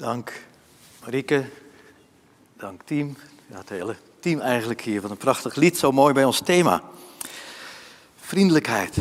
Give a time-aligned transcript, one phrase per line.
[0.00, 0.32] Dank
[1.00, 1.44] Marieke,
[2.56, 3.16] dank team.
[3.46, 5.00] Ja, het hele team eigenlijk hier.
[5.00, 6.82] Wat een prachtig lied, zo mooi bij ons thema.
[8.16, 8.96] Vriendelijkheid.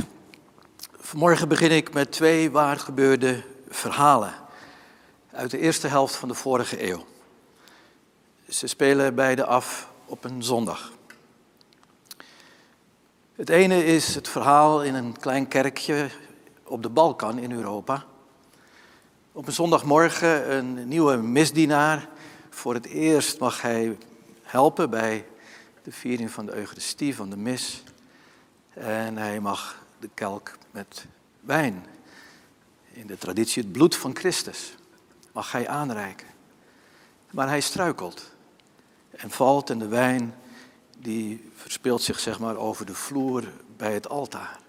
[1.00, 4.34] Vanmorgen begin ik met twee waar gebeurde verhalen
[5.32, 7.06] uit de eerste helft van de vorige eeuw.
[8.50, 10.92] Ze spelen beide af op een zondag.
[13.36, 16.10] Het ene is het verhaal in een klein kerkje
[16.64, 18.06] op de Balkan in Europa.
[19.32, 22.08] Op een zondagmorgen een nieuwe misdienaar.
[22.50, 23.98] Voor het eerst mag hij
[24.42, 25.26] helpen bij
[25.84, 27.84] de viering van de Eucharistie, van de mis.
[28.74, 31.06] En hij mag de kelk met
[31.40, 31.86] wijn,
[32.92, 34.76] in de traditie het bloed van Christus,
[35.32, 36.28] mag hij aanreiken.
[37.32, 38.32] Maar hij struikelt
[39.10, 40.36] en valt en de wijn
[40.98, 43.44] die verspeelt zich zeg maar over de vloer
[43.78, 44.60] bij het altaar.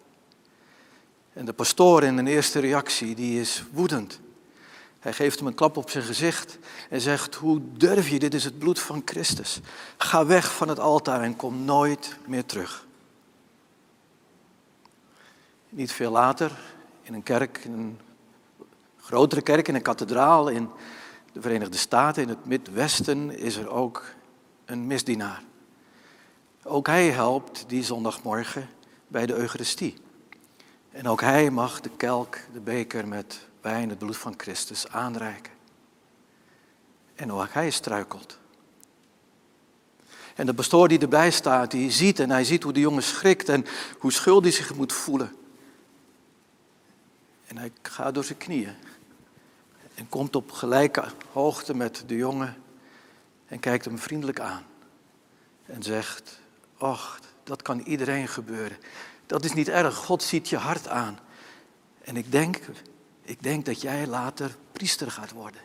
[1.32, 4.20] En de pastoor in een eerste reactie, die is woedend.
[5.00, 8.44] Hij geeft hem een klap op zijn gezicht en zegt, hoe durf je, dit is
[8.44, 9.60] het bloed van Christus.
[9.96, 12.86] Ga weg van het altaar en kom nooit meer terug.
[15.68, 16.58] Niet veel later,
[17.02, 17.98] in een kerk, in een
[19.00, 20.68] grotere kerk, in een kathedraal in
[21.32, 24.04] de Verenigde Staten, in het Midwesten, is er ook
[24.64, 25.42] een misdienaar.
[26.62, 28.68] Ook hij helpt die zondagmorgen
[29.08, 29.96] bij de Eucharistie.
[30.90, 35.52] En ook hij mag de kelk, de beker met wijn, het bloed van Christus, aanreiken.
[37.14, 38.38] En ook hij struikelt.
[40.34, 43.48] En de pastoor die erbij staat, die ziet en hij ziet hoe de jongen schrikt
[43.48, 43.66] en
[43.98, 45.36] hoe schuldig hij zich moet voelen.
[47.46, 48.74] En hij gaat door zijn knieën
[49.94, 52.56] en komt op gelijke hoogte met de jongen
[53.46, 54.64] en kijkt hem vriendelijk aan.
[55.66, 56.40] En zegt,
[56.78, 58.76] och, dat kan iedereen gebeuren.
[59.26, 61.18] Dat is niet erg, God ziet je hart aan.
[62.04, 62.60] En ik denk,
[63.30, 65.60] ik denk dat jij later priester gaat worden.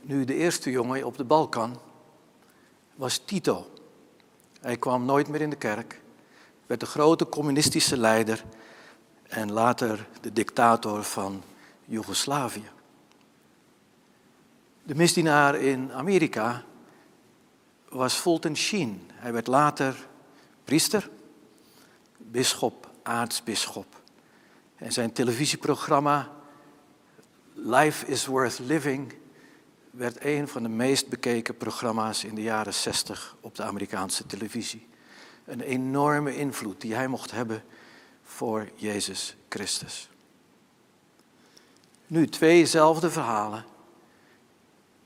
[0.00, 1.80] Nu, de eerste jongen op de Balkan
[2.94, 3.70] was Tito.
[4.60, 6.00] Hij kwam nooit meer in de kerk,
[6.66, 8.44] werd de grote communistische leider
[9.22, 11.42] en later de dictator van
[11.84, 12.70] Joegoslavië.
[14.82, 16.64] De misdienaar in Amerika
[17.88, 19.10] was Fulton Sheen.
[19.12, 20.08] Hij werd later
[20.64, 21.10] priester,
[22.16, 24.01] bisschop, aartsbisschop.
[24.82, 26.30] En zijn televisieprogramma
[27.54, 29.14] Life is Worth Living
[29.90, 34.86] werd een van de meest bekeken programma's in de jaren 60 op de Amerikaanse televisie.
[35.44, 37.64] Een enorme invloed die hij mocht hebben
[38.22, 40.08] voor Jezus Christus.
[42.06, 43.64] Nu tweezelfde verhalen,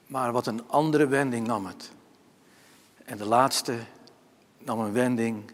[0.06, 1.90] maar wat een andere wending nam het.
[3.04, 3.78] En de laatste
[4.58, 5.50] nam een wending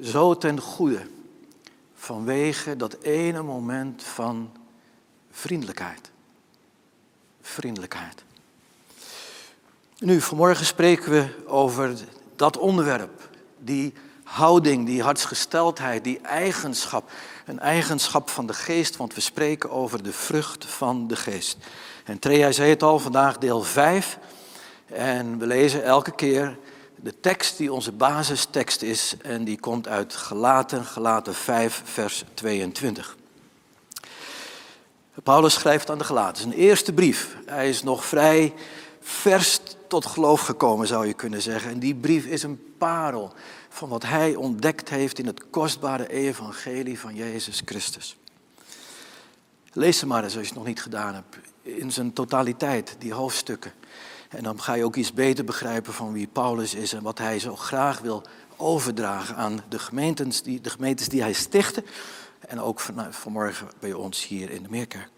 [0.00, 1.06] zo ten goede
[2.04, 4.50] vanwege dat ene moment van
[5.30, 6.10] vriendelijkheid.
[7.40, 8.24] Vriendelijkheid.
[9.98, 11.94] Nu, vanmorgen spreken we over
[12.36, 13.28] dat onderwerp,
[13.58, 13.92] die
[14.24, 17.10] houding, die hartsgesteldheid, die eigenschap.
[17.46, 21.56] Een eigenschap van de geest, want we spreken over de vrucht van de geest.
[22.04, 24.18] En Trea zei het al, vandaag deel 5.
[24.86, 26.58] En we lezen elke keer
[27.04, 33.16] de tekst die onze basistekst is en die komt uit Gelaten, Gelaten 5, vers 22.
[35.22, 37.36] Paulus schrijft aan de Gelaten, zijn eerste brief.
[37.46, 38.54] Hij is nog vrij
[39.00, 41.70] vers tot geloof gekomen, zou je kunnen zeggen.
[41.70, 43.32] En die brief is een parel
[43.68, 48.16] van wat hij ontdekt heeft in het kostbare evangelie van Jezus Christus.
[49.72, 51.36] Lees ze maar eens als je het nog niet gedaan hebt.
[51.62, 53.72] In zijn totaliteit, die hoofdstukken.
[54.36, 57.38] En dan ga je ook iets beter begrijpen van wie Paulus is en wat hij
[57.38, 58.22] zo graag wil
[58.56, 61.84] overdragen aan de gemeentes die, de gemeentes die hij stichtte.
[62.40, 65.08] En ook van, vanmorgen bij ons hier in de Meerkerk.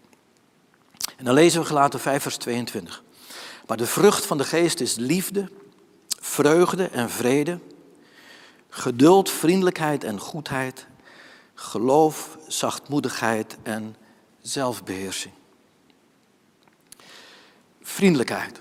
[1.17, 3.03] En dan lezen we gelaten 5 vers 22.
[3.67, 5.49] Maar de vrucht van de geest is liefde,
[6.19, 7.59] vreugde en vrede,
[8.69, 10.87] geduld, vriendelijkheid en goedheid,
[11.53, 13.95] geloof, zachtmoedigheid en
[14.41, 15.33] zelfbeheersing.
[17.81, 18.59] Vriendelijkheid.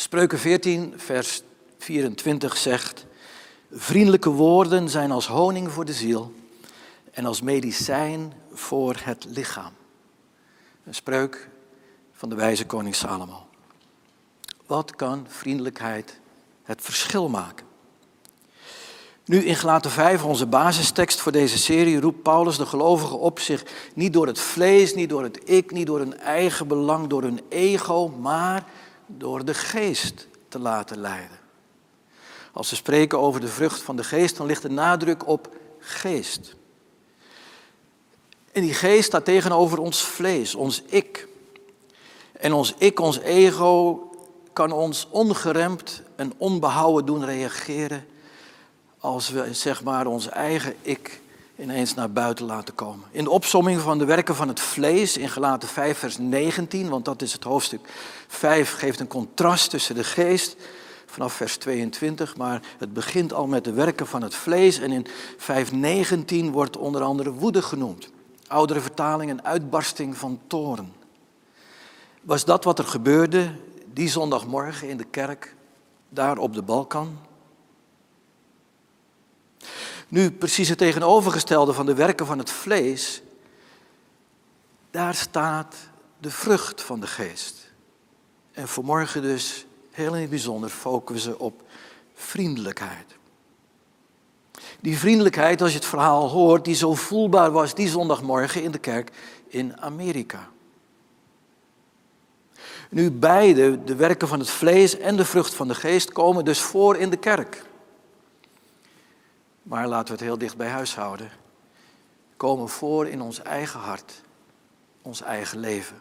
[0.00, 1.42] Spreuken 14, vers
[1.78, 3.06] 24 zegt,
[3.72, 6.32] vriendelijke woorden zijn als honing voor de ziel
[7.10, 9.72] en als medicijn voor het lichaam.
[10.84, 11.48] Een spreuk
[12.12, 13.46] van de wijze koning Salomo.
[14.66, 16.20] Wat kan vriendelijkheid
[16.62, 17.66] het verschil maken?
[19.24, 23.64] Nu in Gelaten 5, onze basistekst voor deze serie, roept Paulus de gelovigen op zich
[23.94, 27.40] niet door het vlees, niet door het ik, niet door hun eigen belang, door hun
[27.48, 28.64] ego, maar
[29.16, 31.38] door de geest te laten leiden.
[32.52, 36.54] Als we spreken over de vrucht van de geest, dan ligt de nadruk op geest.
[38.52, 41.28] En die geest staat tegenover ons vlees, ons ik.
[42.32, 44.04] En ons ik, ons ego,
[44.52, 48.06] kan ons ongeremd en onbehouden doen reageren
[48.98, 51.20] als we zeg maar ons eigen ik
[51.60, 53.06] ineens naar buiten laten komen.
[53.10, 57.04] In de opsomming van de werken van het vlees in Gelaten 5 vers 19, want
[57.04, 57.88] dat is het hoofdstuk
[58.28, 60.56] 5, geeft een contrast tussen de geest
[61.06, 65.06] vanaf vers 22, maar het begint al met de werken van het vlees en in
[66.46, 68.10] 5:19 wordt onder andere woede genoemd.
[68.46, 70.92] Oudere vertaling een uitbarsting van toren.
[72.22, 73.52] Was dat wat er gebeurde
[73.92, 75.54] die zondagmorgen in de kerk,
[76.08, 77.18] daar op de Balkan?
[80.10, 83.22] Nu, precies het tegenovergestelde van de werken van het vlees,
[84.90, 85.76] daar staat
[86.18, 87.72] de vrucht van de geest.
[88.52, 91.62] En vanmorgen dus, heel in het bijzonder, focussen op
[92.14, 93.16] vriendelijkheid.
[94.80, 98.78] Die vriendelijkheid, als je het verhaal hoort, die zo voelbaar was die zondagmorgen in de
[98.78, 99.10] kerk
[99.46, 100.48] in Amerika.
[102.88, 106.60] Nu beide, de werken van het vlees en de vrucht van de geest, komen dus
[106.60, 107.68] voor in de kerk.
[109.62, 111.30] Maar laten we het heel dicht bij huis houden.
[112.36, 114.20] Komen voor in ons eigen hart,
[115.02, 115.96] ons eigen leven.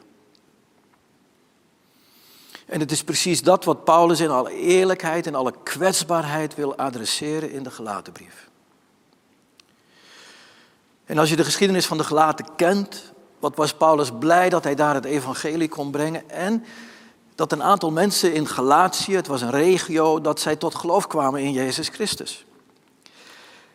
[2.65, 7.51] En het is precies dat wat Paulus in alle eerlijkheid en alle kwetsbaarheid wil adresseren
[7.51, 8.49] in de gelaten brief.
[11.05, 14.75] En als je de geschiedenis van de gelaten kent, wat was Paulus blij dat hij
[14.75, 16.65] daar het evangelie kon brengen en
[17.35, 21.41] dat een aantal mensen in Galatië, het was een regio, dat zij tot geloof kwamen
[21.41, 22.45] in Jezus Christus.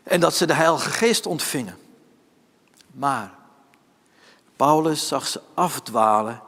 [0.05, 1.77] En dat ze de Heilige Geest ontvingen.
[2.93, 3.35] Maar
[4.57, 6.43] Paulus zag ze afdwalen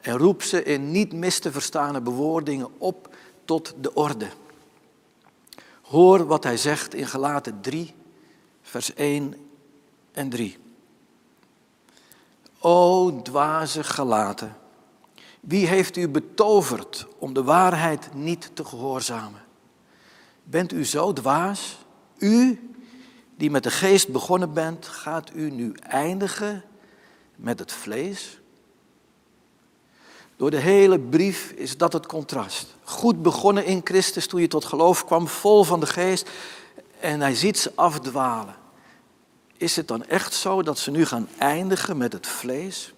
[0.00, 4.28] en roept ze in niet mis te verstane bewoordingen op tot de orde.
[5.82, 7.94] Hoor wat hij zegt in Galaten 3,
[8.62, 9.34] vers 1
[10.12, 10.58] en 3.
[12.58, 14.56] O dwaze Galaten,
[15.40, 19.40] wie heeft u betoverd om de waarheid niet te gehoorzamen?
[20.42, 21.78] Bent u zo dwaas?
[22.18, 22.70] U
[23.38, 26.64] die met de geest begonnen bent, gaat u nu eindigen
[27.36, 28.38] met het vlees?
[30.36, 32.66] Door de hele brief is dat het contrast.
[32.84, 36.30] Goed begonnen in Christus toen je tot geloof kwam, vol van de geest.
[37.00, 38.56] En hij ziet ze afdwalen.
[39.56, 42.92] Is het dan echt zo dat ze nu gaan eindigen met het vlees?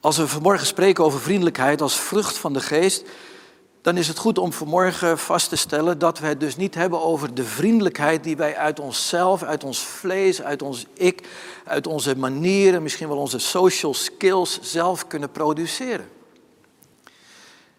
[0.00, 3.04] Als we vanmorgen spreken over vriendelijkheid als vrucht van de geest,
[3.86, 7.02] dan is het goed om vanmorgen vast te stellen dat we het dus niet hebben
[7.02, 11.28] over de vriendelijkheid die wij uit onszelf, uit ons vlees, uit ons ik,
[11.64, 16.08] uit onze manieren, misschien wel onze social skills zelf kunnen produceren.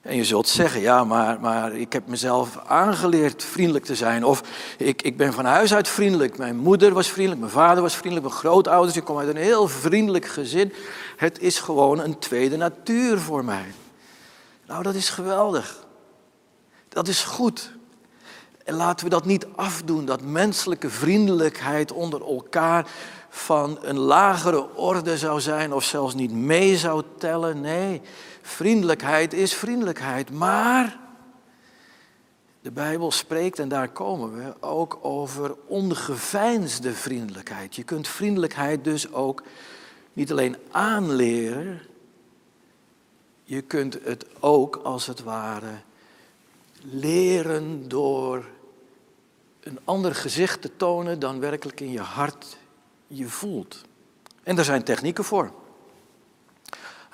[0.02, 4.26] En je zult zeggen, ja, maar, maar ik heb mezelf aangeleerd vriendelijk te zijn.
[4.26, 4.44] Of
[4.78, 6.38] ik, ik ben van huis uit vriendelijk.
[6.38, 8.98] Mijn moeder was vriendelijk, mijn vader was vriendelijk, mijn grootouders.
[8.98, 10.74] Ik kom uit een heel vriendelijk gezin.
[11.18, 13.66] Het is gewoon een tweede natuur voor mij.
[14.68, 15.86] Nou, dat is geweldig.
[16.98, 17.72] Dat is goed.
[18.64, 22.88] En laten we dat niet afdoen, dat menselijke vriendelijkheid onder elkaar
[23.30, 27.62] van een lagere orde zou zijn of zelfs niet mee zou tellen.
[27.62, 28.02] Nee,
[28.42, 30.32] vriendelijkheid is vriendelijkheid.
[30.32, 31.00] Maar
[32.62, 37.76] de Bijbel spreekt, en daar komen we, ook over ongeveinsde vriendelijkheid.
[37.76, 39.44] Je kunt vriendelijkheid dus ook
[40.14, 41.82] niet alleen aanleren,
[43.44, 45.86] je kunt het ook als het ware
[46.84, 48.46] leren door
[49.60, 52.58] een ander gezicht te tonen dan werkelijk in je hart
[53.08, 53.82] je voelt.
[54.44, 55.52] En daar zijn technieken voor.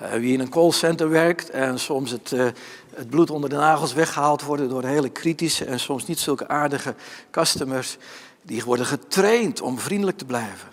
[0.02, 2.46] Uh, wie in een callcenter werkt en soms het, uh,
[2.94, 6.94] het bloed onder de nagels weggehaald worden door hele kritische en soms niet zulke aardige
[7.30, 7.96] customers,
[8.42, 10.68] die worden getraind om vriendelijk te blijven.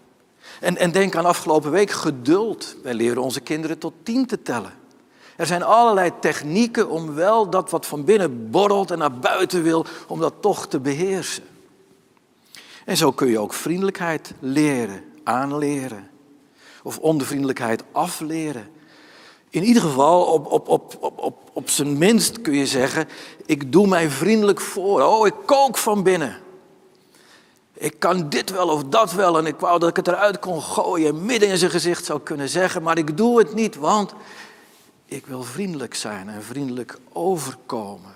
[0.59, 2.75] En, en denk aan afgelopen week geduld.
[2.83, 4.73] Wij leren onze kinderen tot tien te tellen.
[5.41, 9.85] Er zijn allerlei technieken om wel dat wat van binnen borrelt en naar buiten wil,
[10.07, 11.43] om dat toch te beheersen.
[12.85, 16.09] En zo kun je ook vriendelijkheid leren, aanleren.
[16.83, 18.69] Of onvriendelijkheid afleren.
[19.49, 23.07] In ieder geval, op, op, op, op, op, zijn minst kun je zeggen,
[23.45, 25.01] ik doe mij vriendelijk voor.
[25.01, 26.37] Oh, ik kook van binnen.
[27.73, 30.61] Ik kan dit wel of dat wel en ik wou dat ik het eruit kon
[30.61, 34.13] gooien, midden in zijn gezicht zou kunnen zeggen, maar ik doe het niet, want
[35.11, 38.13] ik wil vriendelijk zijn en vriendelijk overkomen.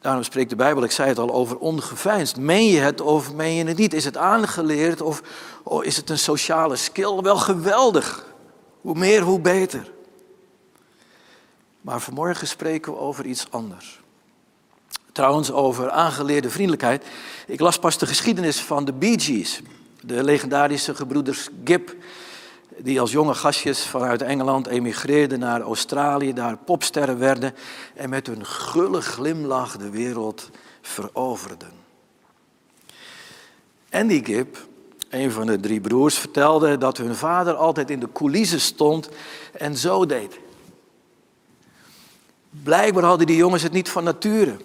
[0.00, 2.36] Daarom spreekt de Bijbel, ik zei het al, over ongeveinsd.
[2.36, 3.94] Meen je het of meen je het niet?
[3.94, 5.22] Is het aangeleerd of
[5.62, 7.20] oh, is het een sociale skill?
[7.20, 8.26] Wel geweldig.
[8.80, 9.92] Hoe meer, hoe beter.
[11.80, 14.00] Maar vanmorgen spreken we over iets anders.
[15.12, 17.04] Trouwens, over aangeleerde vriendelijkheid.
[17.46, 19.60] Ik las pas de geschiedenis van de Bee Gees.
[20.00, 21.94] De legendarische gebroeders Gibb,
[22.78, 27.54] die als jonge gastjes vanuit Engeland emigreerden naar Australië, daar popsterren werden
[27.94, 30.50] en met hun gulle glimlach de wereld
[30.82, 31.70] veroverden.
[33.90, 34.56] Andy Gibb,
[35.08, 39.08] een van de drie broers, vertelde dat hun vader altijd in de coulissen stond
[39.52, 40.38] en zo deed.
[42.50, 44.56] Blijkbaar hadden die jongens het niet van nature.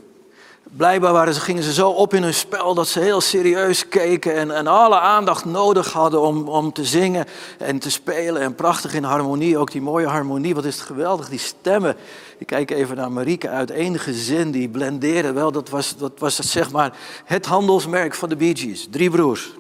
[0.77, 4.35] Blijkbaar waren ze, gingen ze zo op in hun spel dat ze heel serieus keken
[4.35, 7.25] en, en alle aandacht nodig hadden om, om te zingen
[7.57, 8.41] en te spelen.
[8.41, 10.55] En prachtig in harmonie, ook die mooie harmonie.
[10.55, 11.95] Wat is het geweldig, die stemmen.
[12.37, 15.51] Ik kijk even naar Marieke uit één gezin, die blenderen wel.
[15.51, 18.87] Dat was, dat was zeg maar het handelsmerk van de Bee Gees.
[18.89, 19.51] Drie broers.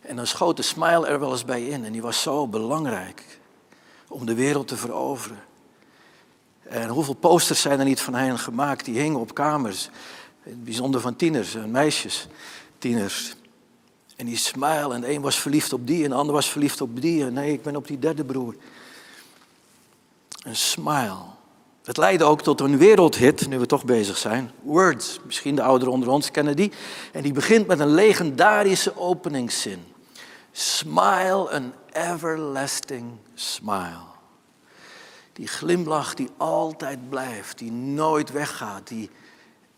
[0.00, 3.22] En dan schoot de smile er wel eens bij in en die was zo belangrijk
[4.08, 5.52] om de wereld te veroveren.
[6.68, 8.84] En hoeveel posters zijn er niet van hen gemaakt?
[8.84, 9.90] Die hingen op kamers.
[10.42, 12.26] Bijzonder van tieners en meisjes,
[12.78, 13.34] tieners.
[14.16, 16.80] En die smile, en de een was verliefd op die en de ander was verliefd
[16.80, 17.24] op die.
[17.24, 18.54] En nee, ik ben op die derde broer.
[20.42, 21.32] Een smile.
[21.84, 24.50] Het leidde ook tot een wereldhit, nu we toch bezig zijn.
[24.62, 26.72] Words, misschien de ouderen onder ons kennen die.
[27.12, 29.84] En die begint met een legendarische openingszin.
[30.52, 33.04] Smile, an everlasting
[33.34, 34.13] smile.
[35.34, 39.10] Die glimlach die altijd blijft, die nooit weggaat, die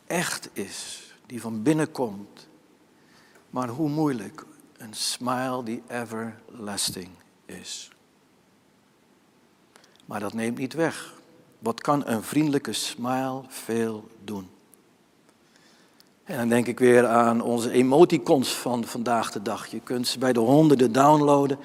[0.07, 2.49] echt is, die van binnen komt.
[3.51, 4.45] Maar hoe moeilijk,
[4.77, 7.09] een smile die everlasting
[7.45, 7.91] is.
[10.05, 11.15] Maar dat neemt niet weg.
[11.59, 14.49] Wat kan een vriendelijke smile veel doen?
[16.25, 19.67] En dan denk ik weer aan onze emoticons van vandaag de dag.
[19.67, 21.59] Je kunt ze bij de honderden downloaden.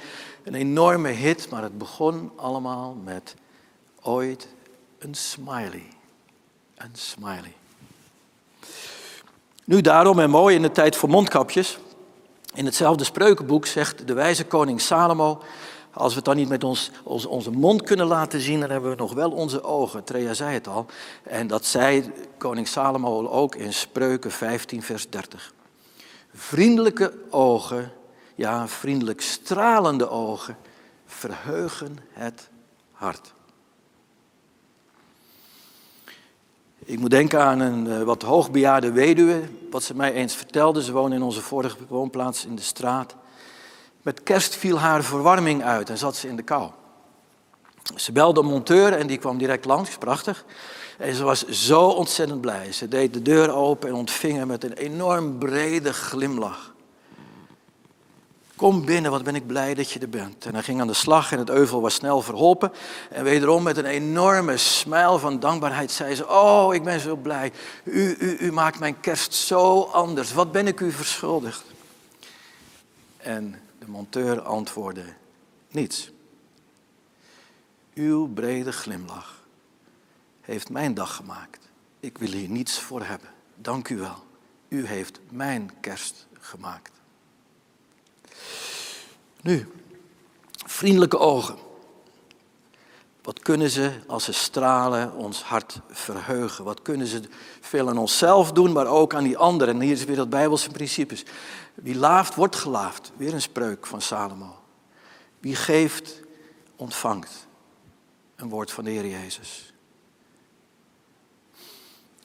[0.43, 3.35] Een enorme hit, maar het begon allemaal met
[4.01, 4.47] ooit
[4.99, 5.87] een smiley.
[6.75, 7.53] Een smiley.
[9.65, 11.79] Nu daarom en mooi in de tijd voor mondkapjes.
[12.53, 15.41] In hetzelfde spreukenboek zegt de wijze koning Salomo.
[15.93, 18.95] Als we het dan niet met ons, onze, mond kunnen laten zien, dan hebben we
[18.95, 20.03] nog wel onze ogen.
[20.03, 20.85] Trea zei het al.
[21.23, 25.53] En dat zei koning Salomo ook in Spreuken 15, vers 30.
[26.33, 27.91] Vriendelijke ogen,
[28.35, 30.57] ja, vriendelijk stralende ogen,
[31.05, 32.49] verheugen het
[32.91, 33.33] hart.
[36.85, 40.83] Ik moet denken aan een uh, wat hoogbejaarde weduwe, wat ze mij eens vertelde.
[40.83, 43.15] Ze woonde in onze vorige woonplaats in de straat.
[44.01, 46.69] Met kerst viel haar verwarming uit en zat ze in de kou.
[47.95, 50.45] Ze belde een monteur en die kwam direct langs, prachtig.
[50.97, 52.71] En ze was zo ontzettend blij.
[52.71, 56.70] Ze deed de deur open en ontving hem met een enorm brede glimlach.
[58.61, 60.45] Kom binnen, wat ben ik blij dat je er bent.
[60.45, 62.71] En hij ging aan de slag en het euvel was snel verholpen.
[63.09, 67.51] En wederom met een enorme smile van dankbaarheid zei ze, oh, ik ben zo blij.
[67.83, 70.33] U, u, u maakt mijn kerst zo anders.
[70.33, 71.63] Wat ben ik u verschuldigd?
[73.17, 75.05] En de monteur antwoordde,
[75.71, 76.11] niets.
[77.93, 79.43] Uw brede glimlach
[80.41, 81.69] heeft mijn dag gemaakt.
[81.99, 83.29] Ik wil hier niets voor hebben.
[83.55, 84.23] Dank u wel.
[84.67, 87.00] U heeft mijn kerst gemaakt.
[89.41, 89.67] Nu,
[90.65, 91.55] vriendelijke ogen.
[93.21, 96.63] Wat kunnen ze als ze stralen ons hart verheugen?
[96.63, 97.21] Wat kunnen ze
[97.61, 99.75] veel aan onszelf doen, maar ook aan die anderen?
[99.75, 101.25] En hier is weer dat Bijbelse principes.
[101.73, 103.11] Wie laaft, wordt gelaafd.
[103.17, 104.55] Weer een spreuk van Salomo.
[105.39, 106.21] Wie geeft,
[106.75, 107.47] ontvangt.
[108.35, 109.70] Een woord van de Heer Jezus.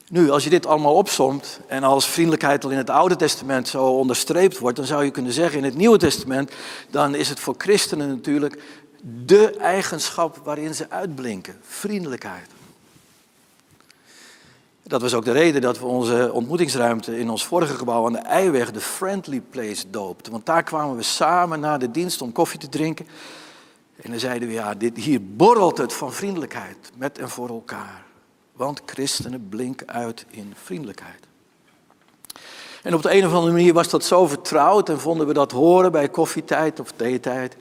[0.08, 3.84] Nu, als je dit allemaal opsomt en als vriendelijkheid al in het Oude Testament zo
[3.84, 6.52] onderstreept wordt, dan zou je kunnen zeggen in het Nieuwe Testament,
[6.90, 8.62] dan is het voor christenen natuurlijk
[9.24, 12.46] de eigenschap waarin ze uitblinken, vriendelijkheid.
[14.82, 18.18] Dat was ook de reden dat we onze ontmoetingsruimte in ons vorige gebouw aan de
[18.18, 20.32] Eiweg de Friendly Place doopten.
[20.32, 23.06] Want daar kwamen we samen na de dienst om koffie te drinken.
[23.96, 28.05] En dan zeiden we, ja, dit, hier borrelt het van vriendelijkheid met en voor elkaar.
[28.56, 31.26] Want christenen blinken uit in vriendelijkheid.
[32.82, 35.52] En op de een of andere manier was dat zo vertrouwd en vonden we dat
[35.52, 37.56] horen bij koffietijd of theetijd,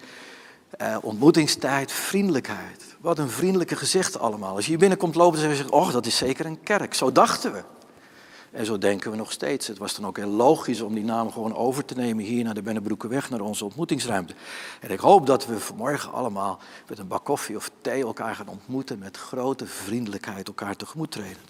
[0.70, 2.96] eh, ontmoetingstijd, vriendelijkheid.
[3.02, 4.56] Wat een vriendelijke gezicht allemaal.
[4.56, 6.94] Als je hier binnenkomt lopen, dan zeg je, oh, dat is zeker een kerk.
[6.94, 7.64] Zo dachten we.
[8.56, 9.68] En zo denken we nog steeds.
[9.68, 12.54] Het was dan ook heel logisch om die naam gewoon over te nemen hier naar
[12.54, 14.34] de Bennebroekenweg, naar onze ontmoetingsruimte.
[14.80, 18.48] En ik hoop dat we vanmorgen allemaal met een bak koffie of thee elkaar gaan
[18.48, 21.44] ontmoeten met grote vriendelijkheid elkaar tegemoet treden.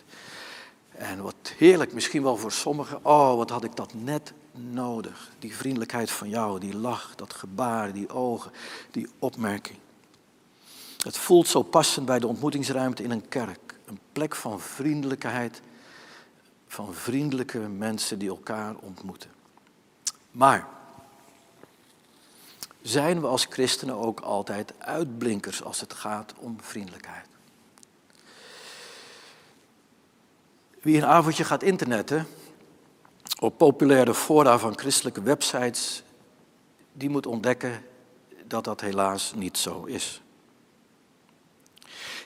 [0.89, 5.31] En wat heerlijk, misschien wel voor sommigen, oh wat had ik dat net nodig.
[5.39, 8.51] Die vriendelijkheid van jou, die lach, dat gebaar, die ogen,
[8.91, 9.77] die opmerking.
[11.03, 13.75] Het voelt zo passend bij de ontmoetingsruimte in een kerk.
[13.85, 15.61] Een plek van vriendelijkheid
[16.67, 19.29] van vriendelijke mensen die elkaar ontmoeten.
[20.31, 20.67] Maar
[22.81, 27.27] zijn we als christenen ook altijd uitblinkers als het gaat om vriendelijkheid?
[30.81, 32.27] Wie een avondje gaat internetten
[33.39, 36.03] op populaire fora van christelijke websites,
[36.93, 37.85] die moet ontdekken
[38.47, 40.21] dat dat helaas niet zo is.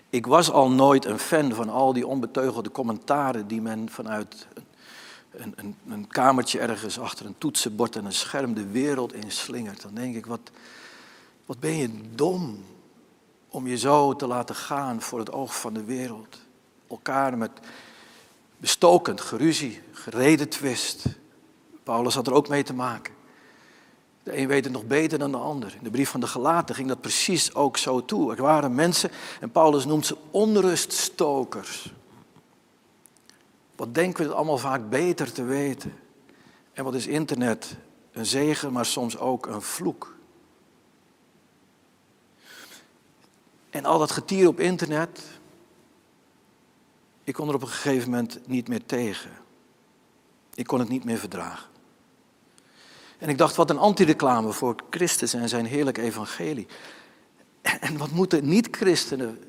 [0.09, 4.47] Ik was al nooit een fan van al die onbeteugelde commentaren die men vanuit
[5.31, 9.81] een, een, een, kamertje ergens achter een toetsenbord en een scherm de wereld inslingert.
[9.81, 10.51] Dan denk ik, wat,
[11.45, 12.63] wat ben je dom
[13.49, 16.39] om je zo te laten gaan voor het oog van de wereld.
[16.87, 17.51] Elkaar met
[18.57, 21.05] bestokend geruzie, gereden twist.
[21.83, 23.13] Paulus had er ook mee te maken.
[24.29, 25.75] De een weet het nog beter dan de ander.
[25.77, 28.35] In de brief van de Galaten ging dat precies ook zo toe.
[28.35, 31.93] Er waren mensen, en Paulus noemt ze onruststokers.
[33.75, 35.93] Wat denken we het allemaal vaak beter te weten?
[36.73, 37.75] En wat is internet?
[38.11, 40.15] Een zegen, maar soms ook een vloek.
[43.69, 45.21] En al dat getier op internet,
[47.23, 49.31] ik kon er op een gegeven moment niet meer tegen.
[50.53, 51.78] Ik kon het niet meer verdragen.
[53.19, 56.67] En ik dacht, wat een antireclame voor Christus en zijn heerlijk evangelie.
[57.61, 59.39] En wat moeten niet-christenen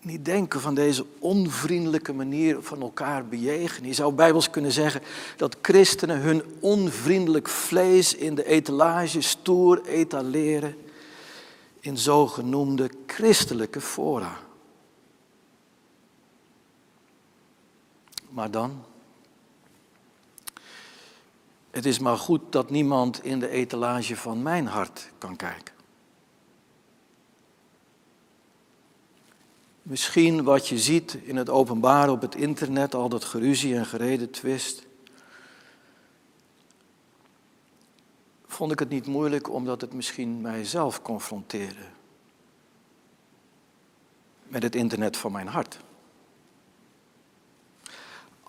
[0.00, 3.88] niet denken van deze onvriendelijke manier van elkaar bejegenen?
[3.88, 5.02] Je zou bijbels kunnen zeggen
[5.36, 10.76] dat christenen hun onvriendelijk vlees in de etalage stoer etaleren
[11.80, 14.36] in zogenoemde christelijke fora.
[18.28, 18.84] Maar dan,
[21.76, 25.74] het is maar goed dat niemand in de etalage van mijn hart kan kijken.
[29.82, 34.30] Misschien wat je ziet in het openbaar op het internet, al dat geruzie en gereden
[34.30, 34.86] twist.
[38.46, 41.86] Vond ik het niet moeilijk omdat het misschien mijzelf confronteerde
[44.48, 45.78] met het internet van mijn hart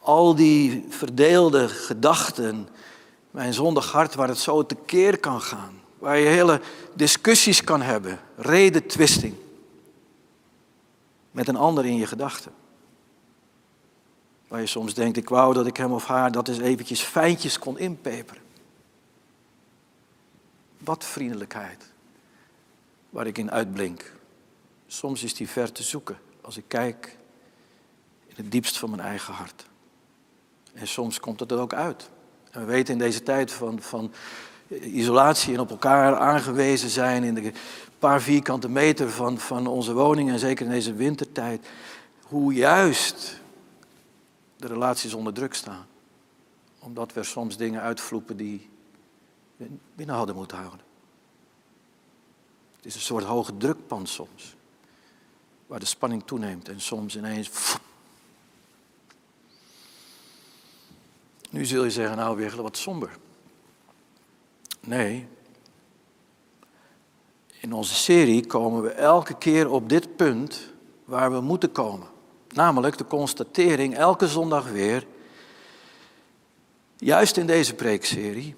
[0.08, 2.68] al die verdeelde gedachten,
[3.32, 6.62] mijn zondig hart waar het zo tekeer kan gaan, waar je hele
[6.94, 9.36] discussies kan hebben, redetwisting
[11.32, 12.54] met een ander in je gedachten.
[14.48, 17.60] Waar je soms denkt, ik wou dat ik hem of haar dat eens eventjes fijntjes
[17.60, 18.42] kon inpeperen.
[20.78, 21.92] Wat vriendelijkheid,
[23.10, 24.14] waar ik in uitblink.
[24.88, 27.18] Soms is die ver te zoeken als ik kijk
[28.28, 29.66] in het diepst van mijn eigen hart.
[30.74, 32.10] En soms komt het er ook uit.
[32.58, 34.12] We weten in deze tijd van, van
[34.70, 37.52] isolatie en op elkaar aangewezen zijn in de
[38.00, 41.68] paar vierkante meter van, van onze woning en zeker in deze wintertijd,
[42.22, 43.40] hoe juist
[44.56, 45.86] de relaties onder druk staan.
[46.80, 48.70] Omdat we soms dingen uitvloepen die
[49.56, 50.86] we binnen hadden moeten houden.
[52.76, 54.56] Het is een soort hoge drukpand soms,
[55.68, 57.50] waar de spanning toeneemt en soms ineens
[61.50, 63.18] Nu zul je zeggen, nou weer wat somber.
[64.80, 65.28] Nee.
[67.60, 70.74] In onze serie komen we elke keer op dit punt
[71.06, 72.08] waar we moeten komen.
[72.50, 75.06] Namelijk de constatering elke zondag weer,
[76.98, 78.56] juist in deze preekserie,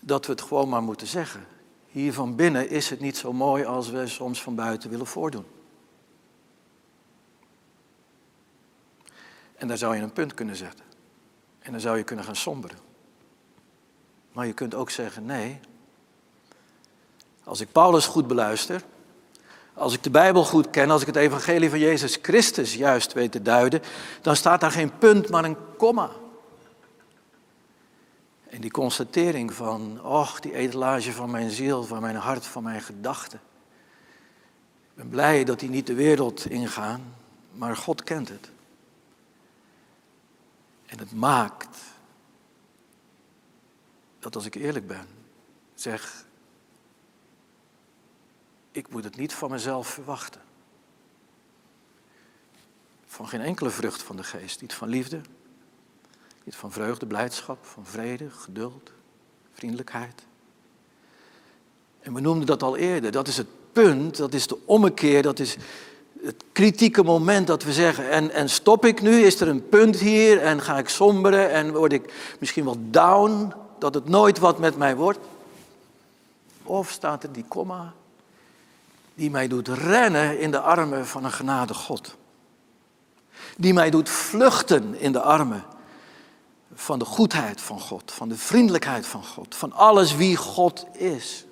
[0.00, 1.46] dat we het gewoon maar moeten zeggen.
[1.86, 5.46] Hier van binnen is het niet zo mooi als we soms van buiten willen voordoen.
[9.56, 10.87] En daar zou je een punt kunnen zetten.
[11.68, 12.78] En dan zou je kunnen gaan somberen.
[14.32, 15.60] Maar je kunt ook zeggen, nee,
[17.44, 18.82] als ik Paulus goed beluister,
[19.74, 23.32] als ik de Bijbel goed ken, als ik het evangelie van Jezus Christus juist weet
[23.32, 23.82] te duiden,
[24.22, 26.10] dan staat daar geen punt, maar een komma.
[28.50, 32.80] En die constatering van, och, die etalage van mijn ziel, van mijn hart, van mijn
[32.80, 33.40] gedachten.
[34.84, 37.14] Ik ben blij dat die niet de wereld ingaan,
[37.52, 38.50] maar God kent het.
[40.88, 41.78] En het maakt
[44.18, 45.06] dat als ik eerlijk ben,
[45.74, 46.24] zeg,
[48.70, 50.40] ik moet het niet van mezelf verwachten.
[53.06, 54.60] Van geen enkele vrucht van de geest.
[54.60, 55.20] Niet van liefde,
[56.44, 58.92] niet van vreugde, blijdschap, van vrede, geduld,
[59.52, 60.22] vriendelijkheid.
[62.00, 63.10] En we noemden dat al eerder.
[63.10, 65.56] Dat is het punt, dat is de ommekeer, dat is
[66.22, 69.96] het kritieke moment dat we zeggen, en, en stop ik nu, is er een punt
[69.96, 74.58] hier en ga ik somberen en word ik misschien wel down, dat het nooit wat
[74.58, 75.18] met mij wordt?
[76.62, 77.92] Of staat er die komma
[79.14, 82.16] die mij doet rennen in de armen van een genade God?
[83.56, 85.64] Die mij doet vluchten in de armen
[86.74, 91.44] van de goedheid van God, van de vriendelijkheid van God, van alles wie God is.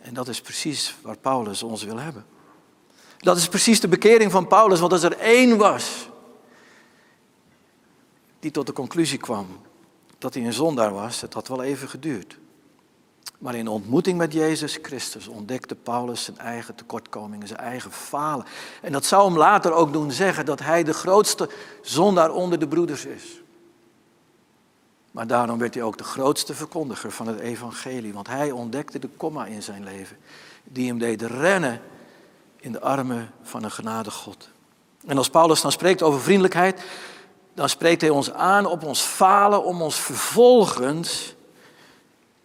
[0.00, 2.24] En dat is precies waar Paulus ons wil hebben.
[3.24, 6.08] Dat is precies de bekering van Paulus, want als er één was
[8.40, 9.46] die tot de conclusie kwam
[10.18, 12.38] dat hij een zondaar was, het had wel even geduurd.
[13.38, 18.46] Maar in ontmoeting met Jezus Christus ontdekte Paulus zijn eigen tekortkomingen, zijn eigen falen.
[18.82, 21.48] En dat zou hem later ook doen zeggen dat hij de grootste
[21.82, 23.42] zondaar onder de broeders is.
[25.10, 29.08] Maar daarom werd hij ook de grootste verkondiger van het evangelie, want hij ontdekte de
[29.16, 30.16] komma in zijn leven,
[30.64, 31.80] die hem deed rennen
[32.64, 34.48] in de armen van een genade God.
[35.06, 36.84] En als Paulus dan spreekt over vriendelijkheid,
[37.54, 41.34] dan spreekt hij ons aan op ons falen om ons vervolgens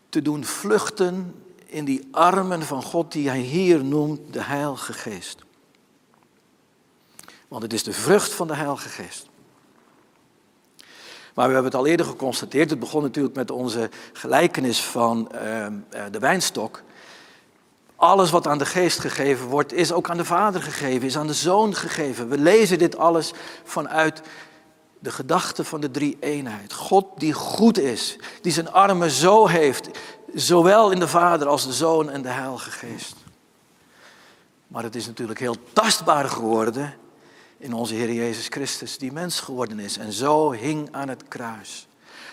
[0.09, 5.37] te doen vluchten in die armen van God die hij hier noemt de Heilige Geest.
[7.47, 9.27] Want het is de vrucht van de Heilige Geest.
[11.33, 12.69] Maar we hebben het al eerder geconstateerd.
[12.69, 16.83] Het begon natuurlijk met onze gelijkenis van ehm, eh, de wijnstok.
[17.99, 21.27] Alles wat aan de geest gegeven wordt, is ook aan de Vader gegeven, is aan
[21.27, 22.29] de Zoon gegeven.
[22.29, 23.31] We lezen dit alles
[23.63, 24.21] vanuit
[24.99, 26.73] de gedachte van de drie eenheid.
[26.73, 29.89] God die goed is, die zijn armen zo heeft,
[30.33, 33.15] zowel in de Vader als de Zoon en de Heilige Geest.
[34.67, 36.93] Maar het is natuurlijk heel tastbaar geworden
[37.57, 41.87] in onze Heer Jezus Christus, die mens geworden is en zo hing aan het kruis.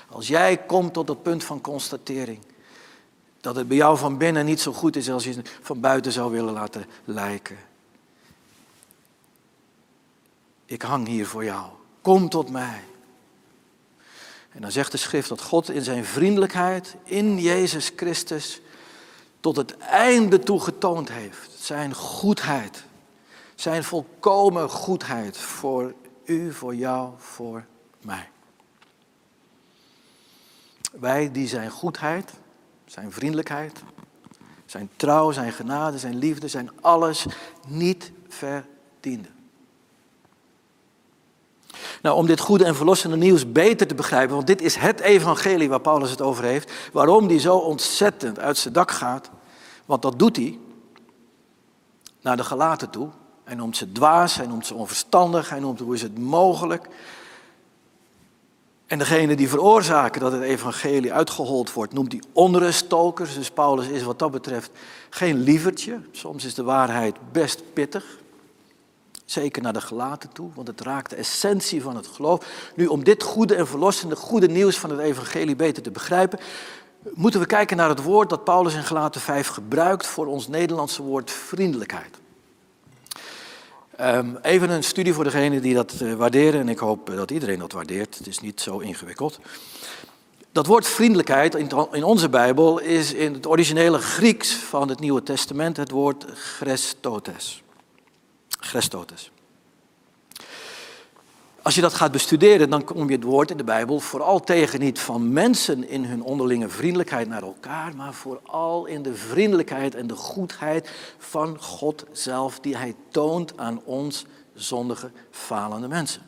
[0.09, 2.39] Als jij komt tot het punt van constatering
[3.47, 6.13] dat het bij jou van binnen niet zo goed is als je het van buiten
[6.13, 7.57] zou willen laten lijken.
[10.65, 11.67] Ik hang hier voor jou.
[12.01, 12.85] Kom tot mij.
[14.53, 18.61] En dan zegt de schrift dat God in zijn vriendelijkheid in Jezus Christus
[19.41, 21.51] tot het einde toe getoond heeft.
[21.59, 22.85] Zijn goedheid.
[23.55, 27.65] Zijn volkomen goedheid voor u, voor jou, voor
[28.01, 28.29] mij.
[30.93, 32.33] Wij die zijn goedheid,
[32.87, 33.83] zijn vriendelijkheid,
[34.67, 37.27] zijn trouw, zijn genade, zijn liefde, zijn alles
[37.69, 39.35] niet verdienden.
[42.03, 45.69] Nou, om dit goede en verlossende nieuws beter te begrijpen, want dit is het evangelie
[45.69, 49.31] waar Paulus het over heeft, waarom die zo ontzettend uit zijn dak gaat,
[49.85, 50.59] want dat doet hij
[52.21, 53.09] naar de gelaten toe.
[53.45, 56.89] Hij noemt ze dwaas, hij noemt ze onverstandig, hij noemt hoe is het mogelijk.
[58.87, 63.35] En degene die veroorzaken dat het evangelie uitgehold wordt, noemt hij onruststokers.
[63.35, 64.71] Dus Paulus is wat dat betreft
[65.11, 66.01] geen lievertje.
[66.11, 68.05] Soms is de waarheid best pittig.
[69.25, 72.71] Zeker naar de gelaten toe, want het raakt de essentie van het geloof.
[72.75, 76.39] Nu, om dit goede en verlossende, goede nieuws van het evangelie beter te begrijpen,
[77.15, 81.03] moeten we kijken naar het woord dat Paulus in Gelaten 5 gebruikt voor ons Nederlandse
[81.03, 82.19] woord vriendelijkheid.
[84.01, 87.59] Um, even een studie voor degenen die dat uh, waarderen en ik hoop dat iedereen
[87.59, 88.19] dat waardeert.
[88.19, 89.39] Het is niet zo ingewikkeld.
[90.53, 95.23] Dat woord vriendelijkheid in, in onze Bijbel is in het originele Grieks van het Nieuwe
[95.23, 97.63] Testament het woord Christotes.
[98.49, 99.31] Christotes.
[101.67, 104.81] Als je dat gaat bestuderen, dan kom je het woord in de Bijbel vooral tegen
[104.81, 110.07] niet van mensen in hun onderlinge vriendelijkheid naar elkaar, maar vooral in de vriendelijkheid en
[110.07, 114.25] de goedheid van God zelf, die Hij toont aan ons
[114.55, 116.23] zondige, falende mensen.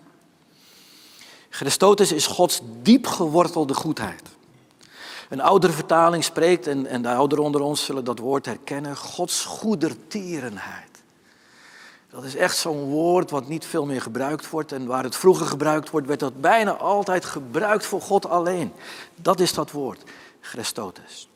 [1.49, 4.23] Christotes is Gods diep gewortelde goedheid.
[5.29, 9.45] Een oudere vertaling spreekt, en, en de ouderen onder ons zullen dat woord herkennen, Gods
[9.45, 10.88] goedertierenheid.
[12.11, 14.73] Dat is echt zo'n woord wat niet veel meer gebruikt wordt.
[14.73, 18.73] En waar het vroeger gebruikt wordt, werd dat bijna altijd gebruikt voor God alleen.
[19.15, 20.03] Dat is dat woord,
[20.41, 21.29] Christotes.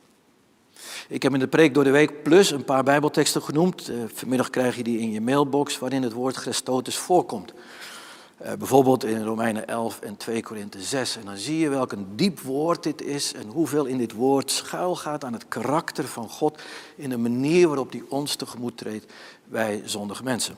[1.09, 3.91] Ik heb in de preek door de week plus een paar bijbelteksten genoemd.
[3.91, 7.53] Uh, vanmiddag krijg je die in je mailbox waarin het woord Christotes voorkomt.
[8.43, 11.17] Uh, bijvoorbeeld in Romeinen 11 en 2 Korinthe 6.
[11.17, 14.51] En dan zie je welk een diep woord dit is en hoeveel in dit woord
[14.51, 16.63] schuil gaat aan het karakter van God
[16.97, 19.13] in de manier waarop hij ons tegemoet treedt,
[19.53, 20.57] wij zondige mensen.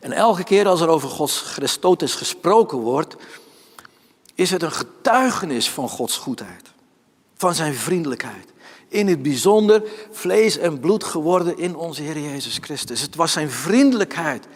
[0.00, 3.16] En elke keer als er over Gods Christotes gesproken wordt,
[4.34, 6.70] is het een getuigenis van Gods goedheid,
[7.36, 8.52] van zijn vriendelijkheid.
[8.88, 13.00] In het bijzonder vlees en bloed geworden in onze Heer Jezus Christus.
[13.00, 14.46] Het was zijn vriendelijkheid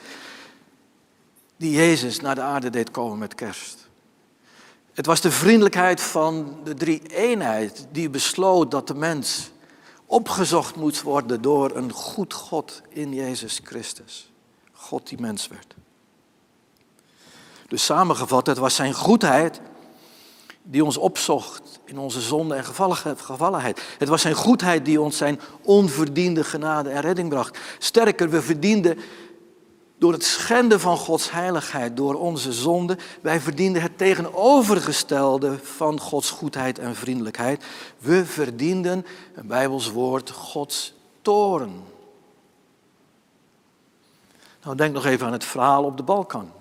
[1.56, 3.88] die Jezus naar de aarde deed komen met kerst.
[4.92, 9.50] Het was de vriendelijkheid van de drie eenheid die besloot dat de mens
[10.08, 14.30] opgezocht moet worden door een goed God in Jezus Christus.
[14.72, 15.74] God die mens werd.
[17.68, 19.60] Dus samengevat, het was zijn goedheid
[20.62, 22.64] die ons opzocht in onze zonde en
[23.16, 23.82] gevallenheid.
[23.98, 27.58] Het was zijn goedheid die ons zijn onverdiende genade en redding bracht.
[27.78, 28.98] Sterker, we verdienden
[29.98, 32.98] door het schenden van Gods heiligheid, door onze zonde.
[33.20, 37.64] Wij verdienden het tegenovergestelde van Gods goedheid en vriendelijkheid.
[37.98, 41.82] We verdienden, een Bijbels woord, Gods toren.
[44.62, 46.52] Nou, denk nog even aan het verhaal op de Balkan.